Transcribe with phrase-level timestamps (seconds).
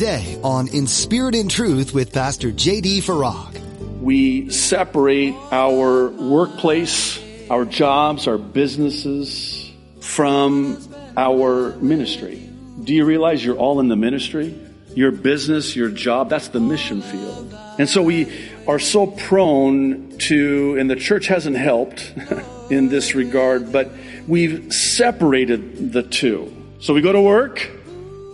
[0.00, 3.02] today on In Spirit and Truth with Pastor J.D.
[3.02, 3.60] Farag.
[4.00, 9.70] We separate our workplace, our jobs, our businesses
[10.00, 10.82] from
[11.18, 12.48] our ministry.
[12.82, 14.58] Do you realize you're all in the ministry?
[14.94, 17.54] Your business, your job, that's the mission field.
[17.78, 22.14] And so we are so prone to, and the church hasn't helped
[22.70, 23.90] in this regard, but
[24.26, 26.56] we've separated the two.
[26.78, 27.70] So we go to work,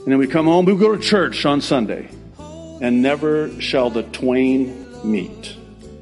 [0.07, 4.05] and then we come home, we go to church on Sunday, and never shall the
[4.05, 5.57] twain meet.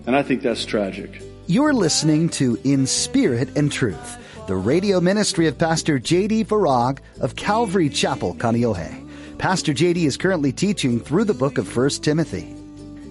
[0.07, 1.23] And I think that's tragic.
[1.47, 6.45] You're listening to In Spirit and Truth, the radio ministry of Pastor J.D.
[6.45, 9.39] Farag of Calvary Chapel, Kaneohe.
[9.39, 10.05] Pastor J.D.
[10.05, 12.55] is currently teaching through the book of 1 Timothy.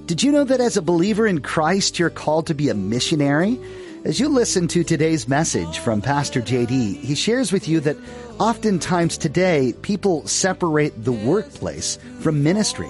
[0.06, 3.60] Did you know that as a believer in Christ, you're called to be a missionary?
[4.06, 7.96] As you listen to today's message from Pastor JD, he shares with you that
[8.38, 12.90] oftentimes today people separate the workplace from ministry.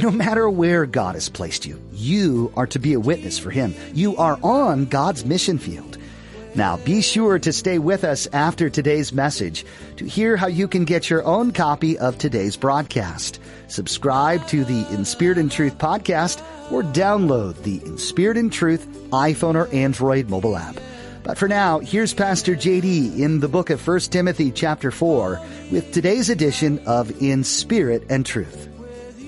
[0.00, 3.76] No matter where God has placed you, you are to be a witness for Him.
[3.94, 5.98] You are on God's mission field.
[6.56, 9.64] Now, be sure to stay with us after today's message
[9.98, 13.38] to hear how you can get your own copy of today's broadcast.
[13.70, 18.88] Subscribe to the In Spirit and Truth podcast or download the In Spirit and Truth
[19.10, 20.76] iPhone or Android mobile app.
[21.22, 25.92] But for now, here's Pastor JD in the book of 1 Timothy chapter 4 with
[25.92, 28.68] today's edition of In Spirit and Truth.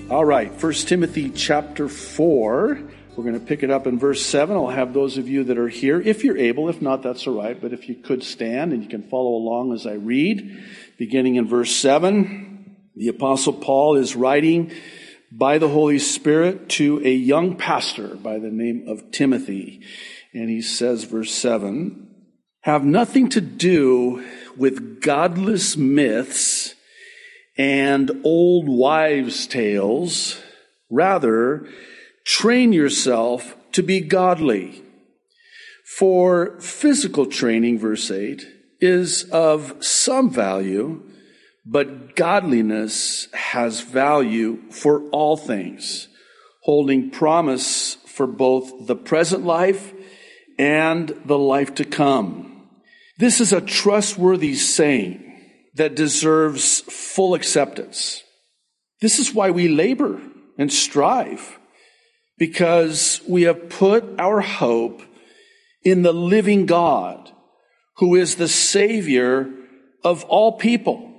[0.09, 2.81] All right, 1 Timothy chapter 4.
[3.15, 4.57] We're going to pick it up in verse 7.
[4.57, 7.41] I'll have those of you that are here, if you're able, if not, that's all
[7.41, 7.59] right.
[7.59, 10.65] But if you could stand and you can follow along as I read,
[10.97, 12.52] beginning in verse 7,
[12.95, 14.71] the Apostle Paul is writing
[15.31, 19.81] by the Holy Spirit to a young pastor by the name of Timothy.
[20.33, 22.07] And he says, verse 7,
[22.61, 24.23] have nothing to do
[24.55, 26.75] with godless myths
[27.57, 30.39] and old wives' tales.
[30.89, 31.67] Rather,
[32.25, 34.81] train yourself to be godly.
[35.97, 38.45] For physical training, verse 8,
[38.79, 41.03] is of some value,
[41.65, 46.07] but godliness has value for all things,
[46.63, 49.93] holding promise for both the present life
[50.57, 52.69] and the life to come.
[53.17, 55.19] This is a trustworthy saying
[55.75, 58.23] that deserves full acceptance.
[59.01, 60.21] This is why we labor
[60.57, 61.59] and strive
[62.37, 65.01] because we have put our hope
[65.83, 67.31] in the living God
[67.97, 69.49] who is the Savior
[70.03, 71.12] of all people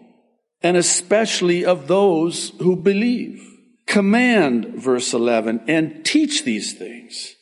[0.64, 3.46] and especially of those who believe.
[3.86, 7.34] Command, verse 11, and teach these things.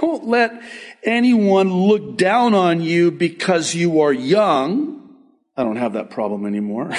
[0.00, 0.62] Don't let
[1.02, 5.10] anyone look down on you because you are young.
[5.56, 6.92] I don't have that problem anymore.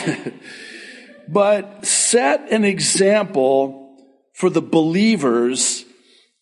[1.29, 3.97] but set an example
[4.33, 5.85] for the believers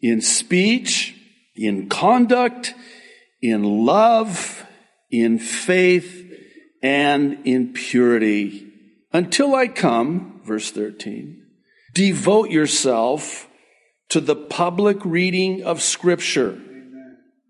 [0.02, 1.16] in speech,
[1.56, 2.74] in conduct,
[3.40, 4.66] in love,
[5.12, 6.28] in faith,
[6.82, 8.71] and in purity.
[9.14, 11.44] Until I come, verse 13,
[11.94, 13.48] devote yourself
[14.10, 16.60] to the public reading of Scripture,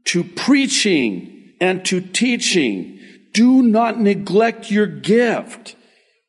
[0.06, 3.00] to preaching and to teaching.
[3.34, 5.76] Do not neglect your gift,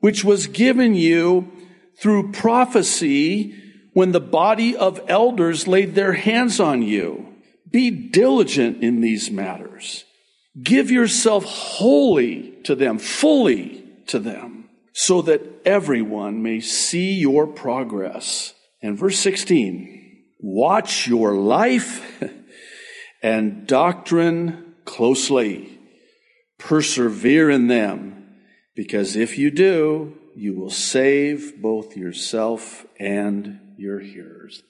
[0.00, 1.50] which was given you
[1.98, 3.54] through prophecy
[3.92, 7.26] when the body of elders laid their hands on you.
[7.71, 10.04] Be diligent in these matters.
[10.62, 14.61] Give yourself wholly to them, fully to them,
[14.92, 18.54] so that everyone may see your progress.
[18.82, 22.22] And verse 16, watch your life
[23.22, 25.78] and doctrine closely.
[26.58, 28.36] Persevere in them,
[28.76, 34.62] because if you do, you will save both yourself and your hearers.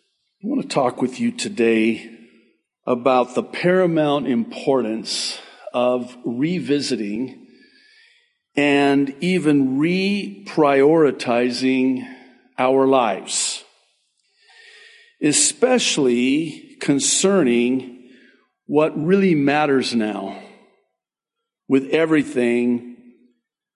[0.42, 2.10] I want to talk with you today
[2.86, 5.38] about the paramount importance
[5.72, 7.41] of revisiting
[8.54, 12.06] and even reprioritizing
[12.58, 13.64] our lives,
[15.22, 18.10] especially concerning
[18.66, 20.38] what really matters now
[21.68, 22.96] with everything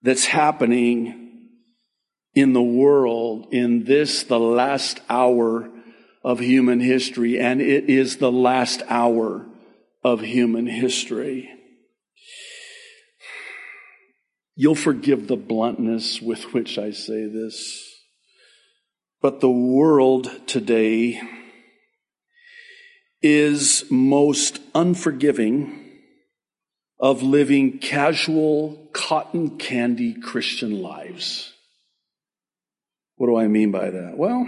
[0.03, 1.49] that's happening
[2.35, 5.71] in the world in this, the last hour
[6.23, 9.45] of human history, and it is the last hour
[10.03, 11.49] of human history.
[14.59, 18.01] You'll forgive the bluntness with which I say this,
[19.21, 21.21] but the world today
[23.21, 25.99] is most unforgiving
[26.99, 31.53] of living casual, cotton candy Christian lives.
[33.17, 34.17] What do I mean by that?
[34.17, 34.43] Well,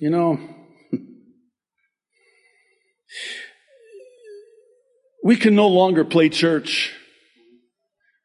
[0.00, 0.40] You know,
[5.22, 6.94] we can no longer play church.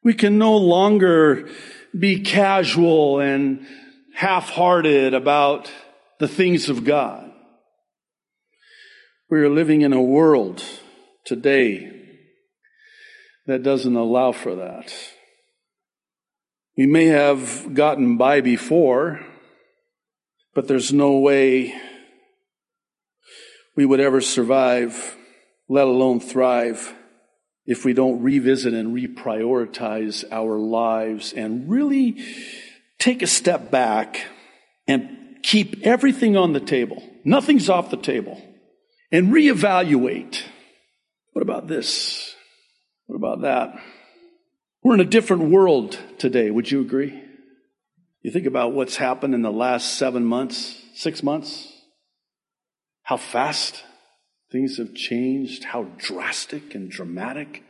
[0.02, 1.48] We can no longer
[1.98, 3.66] be casual and
[4.14, 5.70] half-hearted about
[6.18, 7.30] the things of God.
[9.30, 10.62] We are living in a world
[11.24, 11.92] today
[13.46, 14.92] that doesn't allow for that.
[16.76, 19.20] We may have gotten by before,
[20.54, 21.74] but there's no way
[23.76, 25.16] we would ever survive,
[25.68, 26.94] let alone thrive,
[27.70, 32.20] if we don't revisit and reprioritize our lives and really
[32.98, 34.26] take a step back
[34.88, 37.00] and keep everything on the table.
[37.24, 38.42] Nothing's off the table.
[39.12, 40.42] And reevaluate.
[41.32, 42.34] What about this?
[43.06, 43.80] What about that?
[44.82, 46.50] We're in a different world today.
[46.50, 47.22] Would you agree?
[48.22, 51.72] You think about what's happened in the last seven months, six months,
[53.04, 53.84] how fast
[54.50, 57.62] things have changed, how drastic and dramatic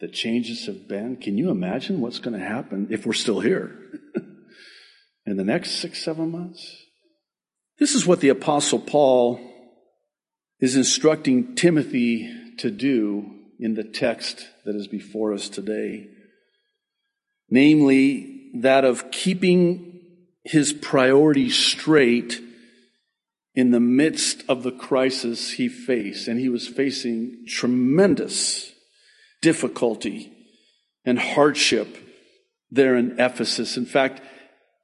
[0.00, 1.16] the changes have been.
[1.16, 3.76] Can you imagine what's going to happen if we're still here
[5.26, 6.76] in the next six, seven months?
[7.78, 9.40] This is what the Apostle Paul
[10.60, 16.08] is instructing Timothy to do in the text that is before us today.
[17.50, 20.00] Namely, that of keeping
[20.44, 22.40] his priorities straight
[23.58, 26.28] in the midst of the crisis he faced.
[26.28, 28.70] And he was facing tremendous
[29.42, 30.32] difficulty
[31.04, 31.88] and hardship
[32.70, 33.76] there in Ephesus.
[33.76, 34.22] In fact,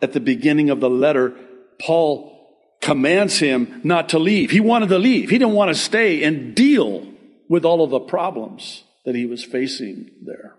[0.02, 1.36] at the beginning of the letter,
[1.80, 2.50] Paul
[2.80, 4.50] commands him not to leave.
[4.50, 5.30] He wanted to leave.
[5.30, 7.06] He didn't want to stay and deal
[7.48, 10.56] with all of the problems that he was facing there.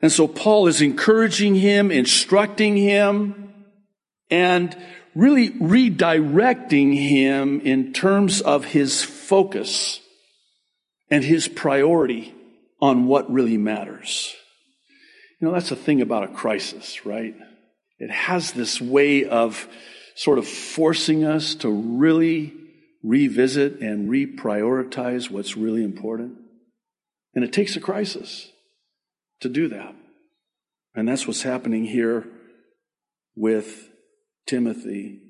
[0.00, 3.52] And so Paul is encouraging him, instructing him,
[4.30, 4.76] and
[5.18, 10.00] really redirecting him in terms of his focus
[11.10, 12.32] and his priority
[12.80, 14.32] on what really matters.
[15.40, 17.34] You know, that's the thing about a crisis, right?
[17.98, 19.66] It has this way of
[20.14, 22.54] sort of forcing us to really
[23.02, 26.38] revisit and reprioritize what's really important.
[27.34, 28.52] And it takes a crisis
[29.40, 29.96] to do that.
[30.94, 32.24] And that's what's happening here
[33.34, 33.88] with
[34.48, 35.20] Timothy.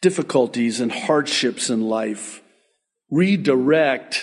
[0.00, 2.40] Difficulties and hardships in life
[3.10, 4.22] redirect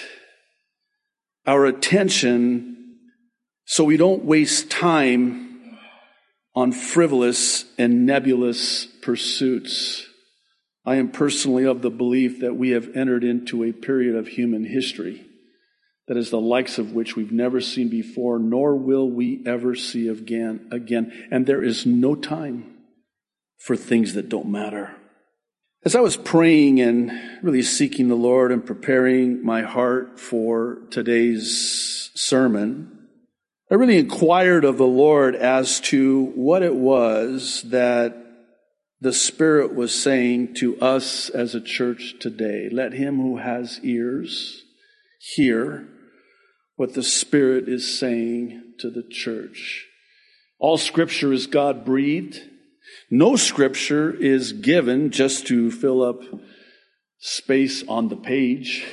[1.45, 2.97] our attention
[3.65, 5.77] so we don't waste time
[6.55, 10.05] on frivolous and nebulous pursuits.
[10.85, 14.65] I am personally of the belief that we have entered into a period of human
[14.65, 15.25] history
[16.07, 20.07] that is the likes of which we've never seen before, nor will we ever see
[20.07, 21.27] again, again.
[21.29, 22.78] And there is no time
[23.59, 24.95] for things that don't matter.
[25.85, 27.11] As I was praying and
[27.41, 33.07] really seeking the Lord and preparing my heart for today's sermon,
[33.71, 38.17] I really inquired of the Lord as to what it was that
[38.99, 42.67] the Spirit was saying to us as a church today.
[42.69, 44.63] Let him who has ears
[45.35, 45.87] hear
[46.75, 49.85] what the Spirit is saying to the church.
[50.59, 52.41] All scripture is God breathed.
[53.09, 56.21] No scripture is given just to fill up
[57.19, 58.85] space on the page.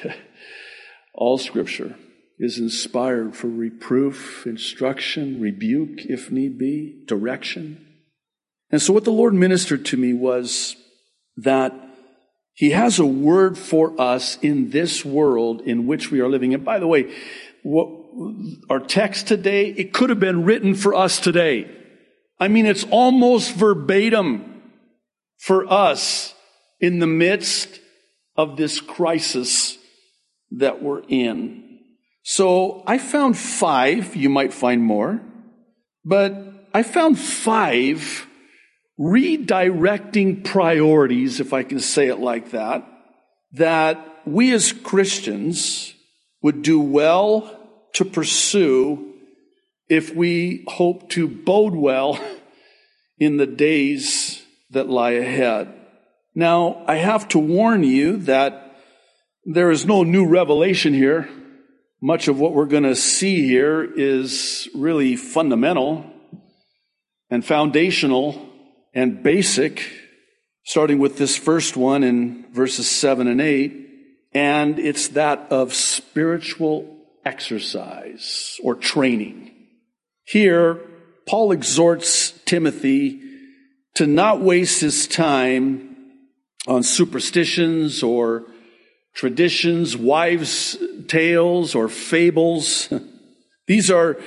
[1.15, 1.97] All scripture
[2.39, 7.83] is inspired for reproof, instruction, rebuke, if need be, direction.
[8.71, 10.77] And so what the Lord ministered to me was
[11.37, 11.73] that
[12.53, 16.53] He has a word for us in this world in which we are living.
[16.53, 17.15] And by the way,
[17.63, 17.89] what,
[18.69, 21.71] our text today, it could have been written for us today.
[22.39, 24.63] I mean, it's almost verbatim
[25.39, 26.35] for us
[26.81, 27.81] in the midst
[28.37, 29.79] of this crisis
[30.51, 31.79] that we're in.
[32.23, 35.21] So I found five, you might find more,
[36.05, 38.27] but I found five
[38.99, 42.87] redirecting priorities, if I can say it like that,
[43.53, 45.95] that we as Christians
[46.43, 47.59] would do well
[47.95, 49.06] to pursue
[49.89, 52.19] if we hope to bode well
[53.19, 55.73] in the days that lie ahead.
[56.35, 58.77] Now, I have to warn you that
[59.45, 61.29] there is no new revelation here.
[62.03, 66.05] Much of what we're going to see here is really fundamental
[67.31, 68.51] and foundational
[68.93, 69.91] and basic,
[70.65, 73.87] starting with this first one in verses 7 and 8.
[74.35, 79.56] And it's that of spiritual exercise or training.
[80.27, 80.81] Here,
[81.27, 83.21] Paul exhorts Timothy
[83.95, 85.97] to not waste his time
[86.67, 88.45] on superstitions or
[89.15, 92.93] traditions, wives' tales or fables.
[93.69, 94.19] These are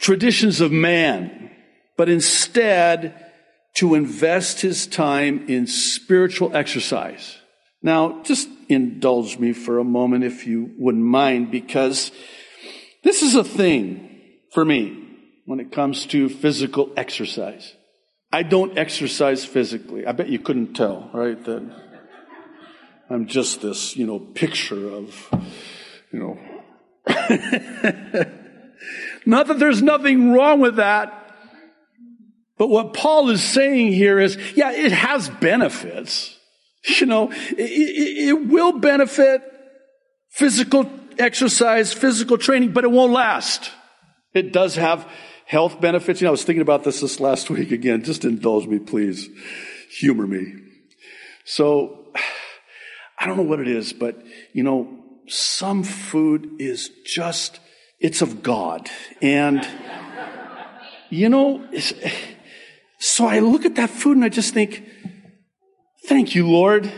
[0.00, 1.52] traditions of man,
[1.96, 3.32] but instead
[3.76, 7.36] to invest his time in spiritual exercise.
[7.80, 12.10] Now, just indulge me for a moment if you wouldn't mind, because
[13.04, 14.15] this is a thing
[14.52, 15.02] for me
[15.44, 17.74] when it comes to physical exercise.
[18.32, 20.06] I don't exercise physically.
[20.06, 21.42] I bet you couldn't tell, right?
[21.44, 21.70] That
[23.08, 25.28] I'm just this, you know, picture of,
[26.12, 26.38] you know.
[29.26, 31.22] Not that there's nothing wrong with that.
[32.58, 36.36] But what Paul is saying here is, yeah, it has benefits.
[37.00, 39.42] You know, it, it, it will benefit
[40.30, 40.88] physical
[41.18, 43.70] exercise, physical training, but it won't last.
[44.36, 45.10] It does have
[45.46, 46.20] health benefits.
[46.20, 48.04] You know, I was thinking about this this last week again.
[48.04, 49.28] Just indulge me, please.
[49.98, 50.52] Humor me.
[51.44, 52.12] So,
[53.18, 57.60] I don't know what it is, but you know, some food is just,
[57.98, 58.90] it's of God.
[59.22, 59.66] And,
[61.10, 61.66] you know,
[62.98, 64.86] so I look at that food and I just think,
[66.04, 66.92] thank you, Lord.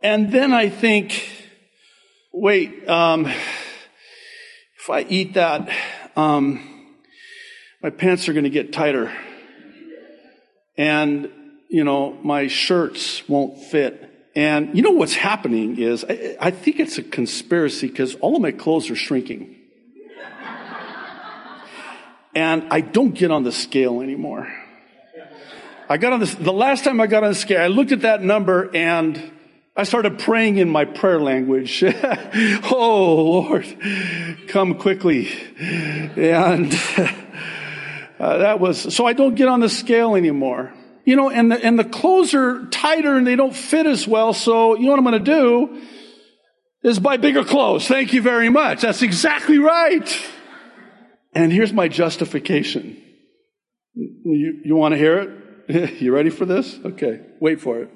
[0.00, 1.28] And then I think,
[2.32, 3.28] wait, um,
[4.88, 5.68] if I eat that,
[6.16, 6.94] um,
[7.82, 9.12] my pants are going to get tighter.
[10.78, 11.30] And,
[11.68, 14.30] you know, my shirts won't fit.
[14.34, 18.40] And you know what's happening is, I, I think it's a conspiracy because all of
[18.40, 19.56] my clothes are shrinking.
[22.34, 24.50] and I don't get on the scale anymore.
[25.90, 28.00] I got on this, the last time I got on the scale, I looked at
[28.00, 29.37] that number and
[29.78, 31.84] I started praying in my prayer language.
[32.68, 33.64] oh Lord,
[34.48, 35.28] come quickly.
[36.16, 36.74] And
[38.18, 40.74] uh, that was, so I don't get on the scale anymore.
[41.04, 44.32] You know, and the, and the clothes are tighter and they don't fit as well.
[44.32, 45.82] So you know what I'm going to do
[46.82, 47.86] is buy bigger clothes.
[47.86, 48.80] Thank you very much.
[48.80, 50.12] That's exactly right.
[51.34, 53.00] And here's my justification.
[53.94, 55.18] You, you want to hear
[55.68, 55.92] it?
[56.00, 56.76] you ready for this?
[56.84, 57.90] Okay, wait for it.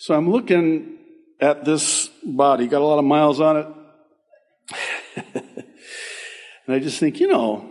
[0.00, 0.96] So I'm looking
[1.40, 3.66] at this body, got a lot of miles on it.
[5.34, 7.68] and I just think, you know,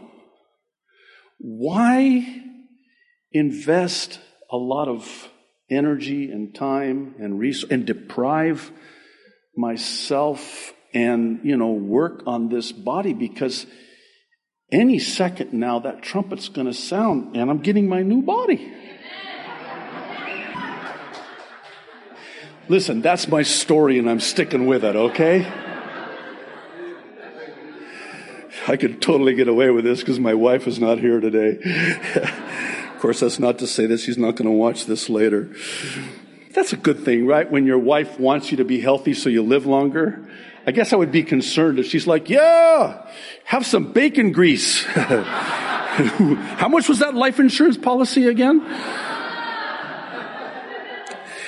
[1.37, 2.43] why
[3.31, 4.19] invest
[4.51, 5.29] a lot of
[5.69, 8.71] energy and time and resource and deprive
[9.55, 13.65] myself and, you know, work on this body because
[14.69, 18.69] any second now, that trumpet's going to sound, and I'm getting my new body.
[22.69, 25.47] Listen, that's my story, and I'm sticking with it, okay?
[28.67, 31.59] I could totally get away with this because my wife is not here today.
[32.93, 35.49] of course, that's not to say that she's not going to watch this later.
[36.51, 37.49] That's a good thing, right?
[37.49, 40.27] When your wife wants you to be healthy so you live longer.
[40.65, 43.07] I guess I would be concerned if she's like, yeah,
[43.45, 44.83] have some bacon grease.
[44.83, 48.61] How much was that life insurance policy again?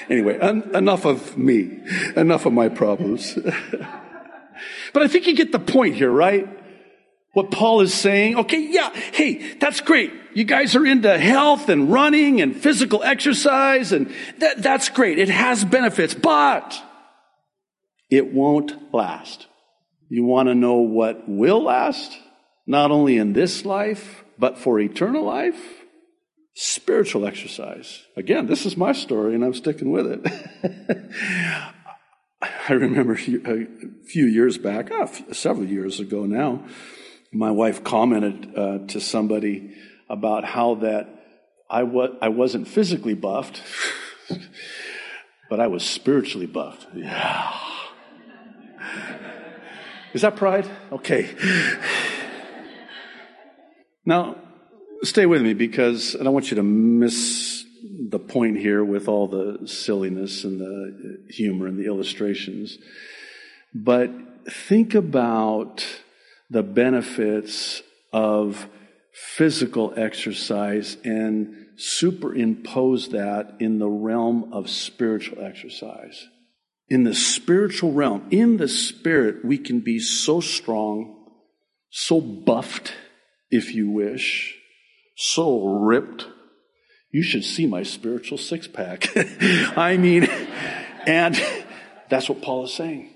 [0.10, 1.80] Anyway, en- enough of me,
[2.16, 3.36] enough of my problems.
[4.94, 6.48] but I think you get the point here, right?
[7.34, 10.12] What Paul is saying, okay, yeah, hey, that's great.
[10.34, 15.20] You guys are into health and running and physical exercise and that, that's great.
[15.20, 16.82] It has benefits, but
[18.10, 19.46] it won't last.
[20.10, 22.18] You want to know what will last?
[22.66, 25.79] Not only in this life, but for eternal life?
[26.62, 28.04] Spiritual exercise.
[28.18, 31.14] Again, this is my story and I'm sticking with it.
[32.42, 36.66] I remember a few years back, oh, several years ago now,
[37.32, 39.74] my wife commented uh, to somebody
[40.10, 41.08] about how that
[41.70, 43.62] I, wa- I wasn't physically buffed,
[45.50, 46.88] but I was spiritually buffed.
[46.94, 47.58] Yeah.
[50.14, 50.70] Is that pride?
[50.92, 51.34] Okay.
[54.06, 54.36] Now,
[55.04, 57.66] stay with me because I don't want you to miss
[58.10, 62.78] the point here with all the silliness and the humor and the illustrations.
[63.74, 64.12] But
[64.50, 65.86] think about
[66.50, 68.68] the benefits of
[69.14, 76.28] physical exercise and superimpose that in the realm of spiritual exercise
[76.90, 81.16] in the spiritual realm, in the spirit, we can be so strong,
[81.92, 82.94] so buffed,
[83.52, 84.59] if you wish,
[85.20, 86.28] so ripped.
[87.12, 89.10] You should see my spiritual six pack.
[89.78, 90.30] I mean,
[91.06, 91.38] and
[92.10, 93.14] that's what Paul is saying.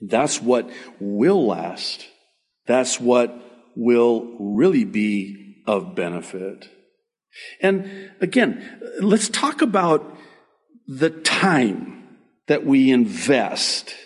[0.00, 0.70] That's what
[1.00, 2.06] will last.
[2.66, 3.34] That's what
[3.74, 6.68] will really be of benefit.
[7.60, 10.16] And again, let's talk about
[10.86, 13.96] the time that we invest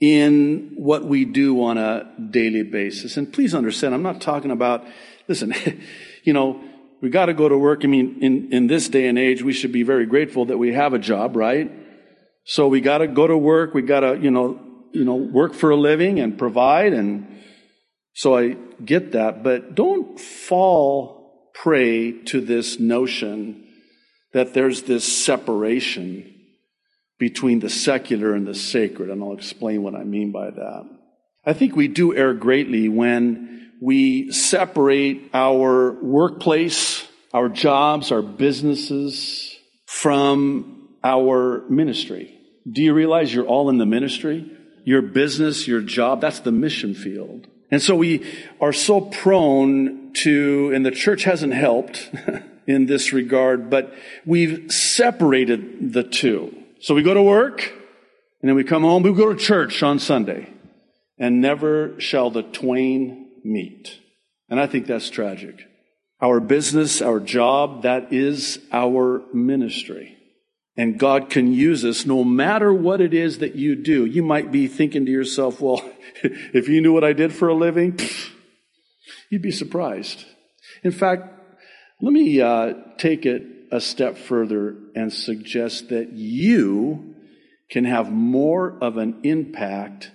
[0.00, 3.16] in what we do on a daily basis.
[3.16, 4.84] And please understand, I'm not talking about,
[5.28, 5.54] listen,
[6.24, 6.60] you know,
[7.00, 7.80] we got to go to work.
[7.84, 10.72] I mean, in, in this day and age, we should be very grateful that we
[10.74, 11.70] have a job, right?
[12.44, 13.74] So we got to go to work.
[13.74, 14.60] We got to, you know,
[14.92, 16.92] you know, work for a living and provide.
[16.92, 17.40] And
[18.12, 23.66] so I get that, but don't fall prey to this notion
[24.32, 26.34] that there's this separation
[27.18, 30.88] between the secular and the sacred, and I'll explain what I mean by that.
[31.44, 39.56] I think we do err greatly when we separate our workplace, our jobs, our businesses
[39.86, 42.38] from our ministry.
[42.70, 44.50] Do you realize you're all in the ministry?
[44.84, 47.46] Your business, your job, that's the mission field.
[47.70, 48.26] And so we
[48.60, 52.10] are so prone to, and the church hasn't helped
[52.66, 53.94] in this regard, but
[54.26, 56.54] we've separated the two.
[56.80, 57.72] So we go to work,
[58.42, 60.52] and then we come home, we go to church on Sunday,
[61.18, 63.98] and never shall the twain meet.
[64.48, 65.66] And I think that's tragic.
[66.20, 70.16] Our business, our job, that is our ministry.
[70.76, 74.04] And God can use us no matter what it is that you do.
[74.04, 75.82] You might be thinking to yourself, well,
[76.22, 77.98] if you knew what I did for a living,
[79.30, 80.24] you'd be surprised.
[80.82, 81.28] In fact,
[82.00, 87.14] let me uh, take it a step further and suggest that you
[87.70, 90.10] can have more of an impact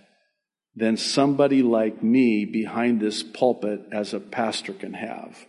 [0.76, 5.46] than somebody like me behind this pulpit as a pastor can have.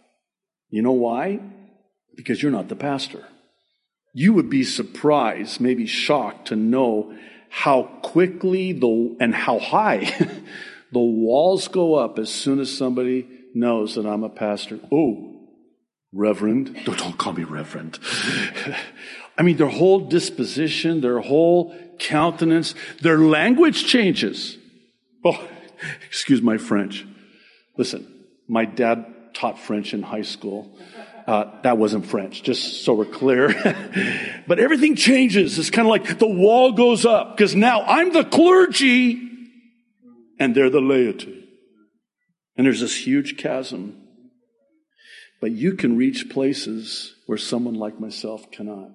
[0.71, 1.41] You know why?
[2.15, 3.25] Because you're not the pastor.
[4.15, 7.17] You would be surprised, maybe shocked to know
[7.49, 10.05] how quickly the, and how high
[10.93, 14.79] the walls go up as soon as somebody knows that I'm a pastor.
[14.93, 15.33] Oh,
[16.13, 16.75] Reverend.
[16.85, 17.99] Don't, don't call me Reverend.
[19.39, 24.57] I mean, their whole disposition, their whole countenance, their language changes.
[25.27, 25.49] Oh,
[26.07, 27.07] excuse my French.
[27.77, 28.07] Listen,
[28.49, 30.79] my dad taught French in high school.
[31.27, 33.49] Uh, that wasn't French, just so we're clear.
[34.47, 35.59] but everything changes.
[35.59, 39.21] It's kind of like the wall goes up because now I'm the clergy
[40.39, 41.49] and they're the laity.
[42.57, 44.07] And there's this huge chasm
[45.41, 48.91] but you can reach places where someone like myself cannot.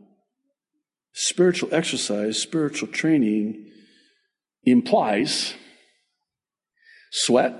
[1.13, 3.67] Spiritual exercise, spiritual training
[4.63, 5.53] implies
[7.11, 7.53] sweat,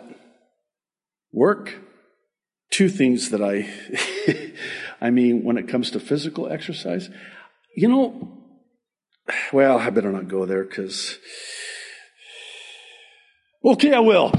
[1.31, 1.75] work,
[2.71, 3.69] two things that I,
[5.01, 7.09] I mean, when it comes to physical exercise,
[7.75, 8.37] you know,
[9.53, 11.19] well, I better not go there because
[13.63, 14.31] Okay, I will.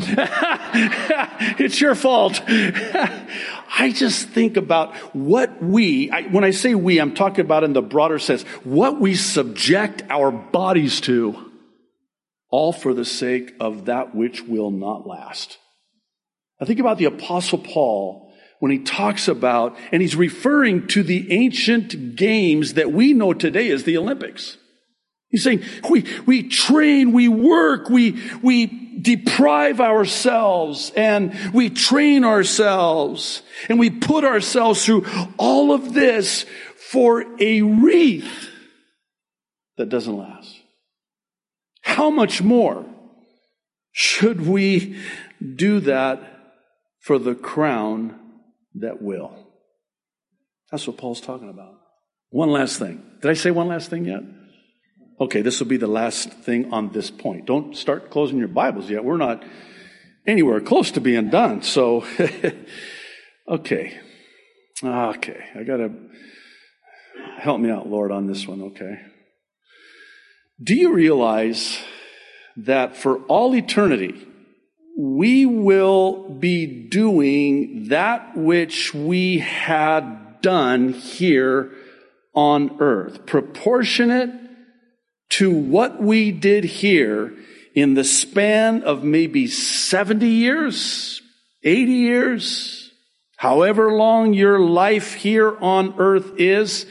[1.61, 2.42] it's your fault.
[2.48, 7.72] I just think about what we, I, when I say we, I'm talking about in
[7.72, 11.52] the broader sense, what we subject our bodies to,
[12.53, 15.59] all for the sake of that which will not last.
[16.61, 21.33] I think about the apostle Paul when he talks about, and he's referring to the
[21.33, 24.59] ancient games that we know today as the Olympics.
[25.31, 33.43] He's saying, we, we train, we work, we, we deprive ourselves and we train ourselves
[33.69, 35.07] and we put ourselves through
[35.38, 36.45] all of this
[36.77, 38.51] for a wreath
[39.79, 40.62] that doesn't last.
[41.92, 42.87] How much more
[43.92, 44.96] should we
[45.57, 46.22] do that
[47.00, 48.18] for the crown
[48.76, 49.35] that will?
[50.70, 51.74] That's what Paul's talking about.
[52.31, 53.02] One last thing.
[53.20, 54.22] Did I say one last thing yet?
[55.20, 57.44] Okay, this will be the last thing on this point.
[57.44, 59.05] Don't start closing your Bibles yet.
[59.05, 59.44] We're not
[60.26, 61.61] anywhere close to being done.
[61.61, 62.07] So,
[63.48, 64.00] okay.
[64.83, 65.90] Okay, I got to
[67.38, 69.12] help me out, Lord, on this one, okay?
[70.61, 71.79] Do you realize
[72.57, 74.27] that for all eternity,
[74.99, 81.73] we will be doing that which we had done here
[82.35, 84.31] on earth, proportionate
[85.31, 87.35] to what we did here
[87.75, 91.23] in the span of maybe 70 years,
[91.62, 92.91] 80 years,
[93.37, 96.87] however long your life here on earth is,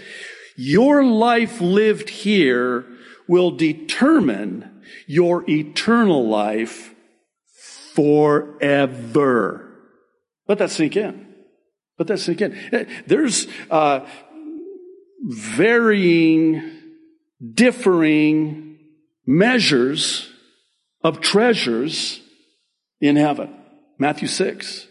[0.57, 2.85] your life lived here
[3.27, 6.93] will determine your eternal life
[7.93, 9.67] forever.
[10.47, 11.27] Let that sink in.
[11.97, 12.87] Let that sink in.
[13.07, 14.07] There's uh,
[15.21, 16.71] varying
[17.53, 18.79] differing
[19.25, 20.29] measures
[21.03, 22.21] of treasures
[22.99, 23.55] in heaven.
[23.97, 24.87] Matthew 6.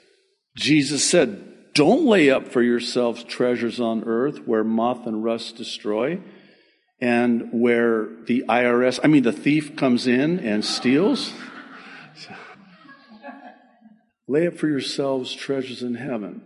[0.56, 6.20] Jesus said, Don't lay up for yourselves treasures on earth where moth and rust destroy
[7.00, 11.32] and where the IRS, I mean, the thief comes in and steals.
[14.28, 16.42] Lay up for yourselves treasures in heaven,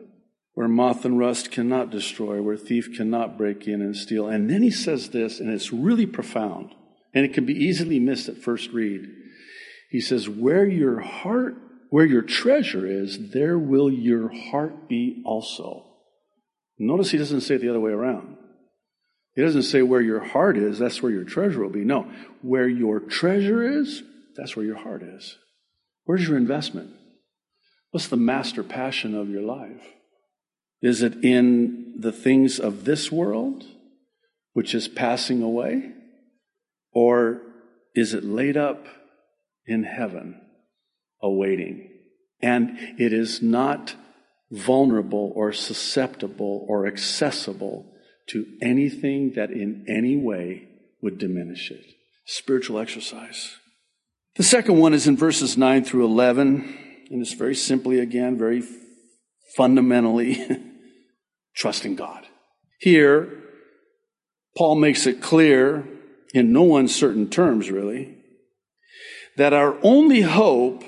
[0.54, 4.26] where moth and rust cannot destroy, where thief cannot break in and steal.
[4.28, 6.70] And then he says this, and it's really profound,
[7.12, 9.06] and it can be easily missed at first read.
[9.90, 11.56] He says, Where your heart,
[11.90, 15.84] where your treasure is, there will your heart be also.
[16.78, 18.38] Notice he doesn't say it the other way around.
[19.34, 21.84] He doesn't say where your heart is, that's where your treasure will be.
[21.84, 22.10] No,
[22.42, 24.02] where your treasure is,
[24.36, 25.36] that's where your heart is.
[26.04, 26.90] Where's your investment?
[27.90, 29.82] What's the master passion of your life?
[30.82, 33.64] Is it in the things of this world,
[34.52, 35.92] which is passing away?
[36.92, 37.40] Or
[37.94, 38.86] is it laid up
[39.66, 40.40] in heaven,
[41.22, 41.90] awaiting?
[42.40, 43.94] And it is not
[44.50, 47.93] vulnerable or susceptible or accessible
[48.28, 50.68] to anything that in any way
[51.02, 51.84] would diminish it.
[52.26, 53.56] Spiritual exercise.
[54.36, 58.64] The second one is in verses 9 through 11, and it's very simply, again, very
[59.56, 60.44] fundamentally
[61.54, 62.26] trusting God.
[62.80, 63.28] Here,
[64.56, 65.86] Paul makes it clear,
[66.32, 68.16] in no uncertain terms really,
[69.36, 70.84] that our only hope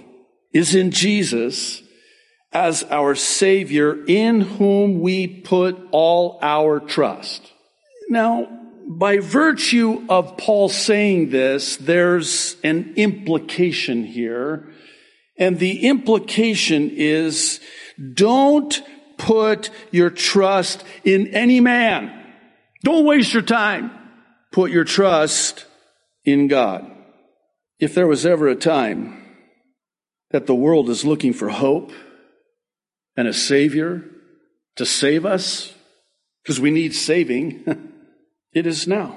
[0.52, 1.82] is in Jesus
[2.56, 7.52] as our Savior in whom we put all our trust.
[8.08, 8.48] Now,
[8.88, 14.72] by virtue of Paul saying this, there's an implication here.
[15.36, 17.60] And the implication is
[18.14, 18.82] don't
[19.18, 22.10] put your trust in any man.
[22.82, 23.90] Don't waste your time.
[24.50, 25.66] Put your trust
[26.24, 26.90] in God.
[27.78, 29.22] If there was ever a time
[30.30, 31.92] that the world is looking for hope,
[33.16, 34.04] and a Savior
[34.76, 35.74] to save us,
[36.42, 37.64] because we need saving,
[38.52, 39.16] it is now.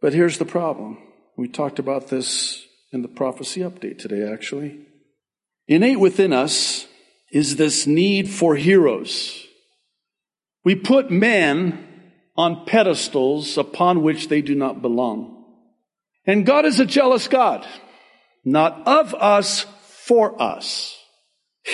[0.00, 0.98] But here's the problem.
[1.36, 4.86] We talked about this in the prophecy update today, actually.
[5.68, 6.86] Innate within us
[7.30, 9.46] is this need for heroes.
[10.64, 11.86] We put men
[12.36, 15.44] on pedestals upon which they do not belong.
[16.26, 17.66] And God is a jealous God,
[18.44, 19.66] not of us,
[20.04, 20.99] for us.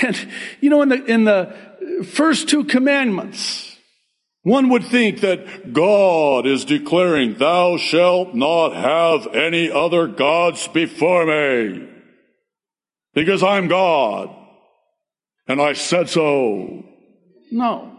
[0.03, 0.29] And,
[0.61, 3.77] you know, in the, in the first two commandments,
[4.43, 11.27] one would think that God is declaring, thou shalt not have any other gods before
[11.27, 11.89] me.
[13.15, 14.31] Because I'm God.
[15.49, 16.85] And I said so.
[17.51, 17.93] No.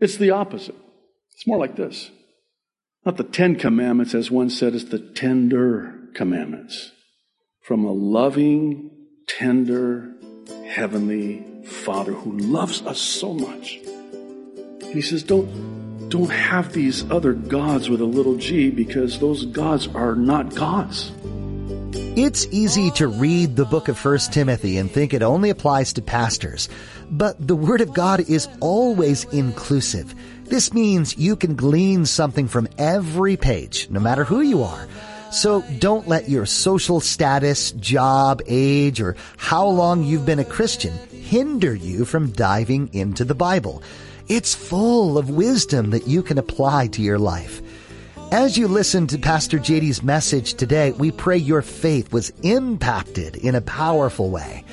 [0.00, 0.76] It's the opposite.
[1.34, 2.10] It's more like this.
[3.04, 6.92] Not the Ten Commandments, as one said, it's the tender commandments.
[7.62, 8.90] From a loving,
[9.28, 10.10] tender,
[10.66, 13.76] heavenly Father who loves us so much.
[13.76, 19.44] And he says, don't, don't have these other gods with a little g because those
[19.46, 21.12] gods are not gods.
[22.16, 26.02] It's easy to read the book of 1 Timothy and think it only applies to
[26.02, 26.68] pastors.
[27.10, 30.14] But the Word of God is always inclusive.
[30.44, 34.88] This means you can glean something from every page, no matter who you are.
[35.30, 40.96] So don't let your social status, job, age, or how long you've been a Christian
[41.10, 43.82] hinder you from diving into the Bible.
[44.28, 47.60] It's full of wisdom that you can apply to your life.
[48.32, 53.54] As you listen to Pastor JD's message today, we pray your faith was impacted in
[53.54, 54.64] a powerful way.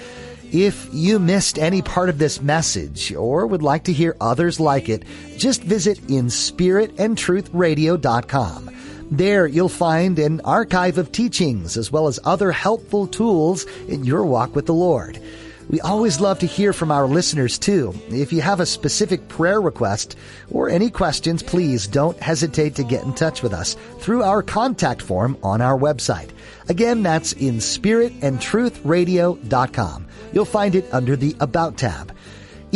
[0.52, 4.88] If you missed any part of this message or would like to hear others like
[4.88, 5.04] it,
[5.38, 8.70] just visit inspiritandtruthradio.com.
[9.12, 14.26] There you'll find an archive of teachings as well as other helpful tools in your
[14.26, 15.22] walk with the Lord.
[15.70, 17.96] We always love to hear from our listeners too.
[18.10, 20.16] If you have a specific prayer request
[20.52, 25.02] or any questions, please don't hesitate to get in touch with us through our contact
[25.02, 26.30] form on our website.
[26.70, 30.06] Again, that's in spiritandtruthradio.com.
[30.34, 32.15] You'll find it under the About tab.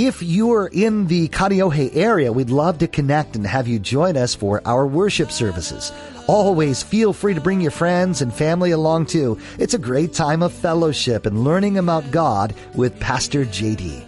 [0.01, 4.33] If you're in the Kaneohe area, we'd love to connect and have you join us
[4.33, 5.91] for our worship services.
[6.25, 9.37] Always feel free to bring your friends and family along too.
[9.57, 14.05] It's a great time of fellowship and learning about God with Pastor JD.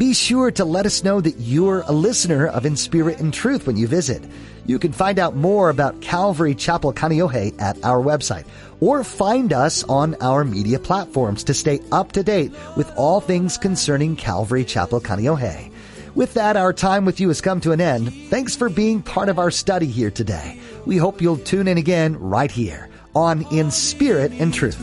[0.00, 3.66] Be sure to let us know that you're a listener of In Spirit and Truth
[3.66, 4.24] when you visit.
[4.64, 8.46] You can find out more about Calvary Chapel Kaneohe at our website
[8.80, 13.58] or find us on our media platforms to stay up to date with all things
[13.58, 15.70] concerning Calvary Chapel Kaneohe.
[16.14, 18.10] With that, our time with you has come to an end.
[18.30, 20.58] Thanks for being part of our study here today.
[20.86, 24.80] We hope you'll tune in again right here on In Spirit and Truth.